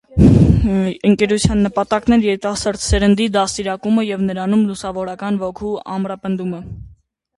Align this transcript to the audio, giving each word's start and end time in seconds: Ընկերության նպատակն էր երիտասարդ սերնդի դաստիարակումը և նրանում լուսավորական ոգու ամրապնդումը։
Ընկերության 1.09 1.59
նպատակն 1.65 2.15
էր 2.17 2.25
երիտասարդ 2.27 2.81
սերնդի 2.85 3.27
դաստիարակումը 3.35 4.07
և 4.07 4.25
նրանում 4.31 4.67
լուսավորական 4.71 5.39
ոգու 5.49 5.75
ամրապնդումը։ 5.99 6.65